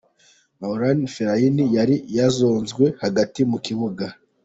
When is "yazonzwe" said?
2.17-2.85